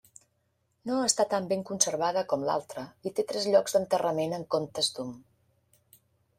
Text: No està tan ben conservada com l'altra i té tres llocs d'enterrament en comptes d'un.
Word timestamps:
No 0.89 0.95
està 1.09 1.25
tan 1.33 1.49
ben 1.51 1.61
conservada 1.67 2.25
com 2.33 2.47
l'altra 2.49 2.87
i 3.09 3.13
té 3.19 3.27
tres 3.33 3.47
llocs 3.53 3.77
d'enterrament 3.79 4.37
en 4.41 4.49
comptes 4.57 4.93
d'un. 4.97 5.17